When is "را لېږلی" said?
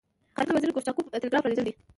1.43-1.65